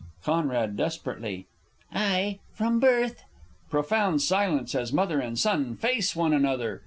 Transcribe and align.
C. 0.23 0.31
(desperately). 0.73 1.45
Ay, 1.93 2.39
from 2.55 2.79
birth! 2.79 3.23
[_Profound 3.71 4.21
silence, 4.21 4.73
as 4.73 4.91
Mother 4.91 5.19
and 5.19 5.37
Son 5.37 5.75
face 5.75 6.15
one 6.15 6.33
another. 6.33 6.79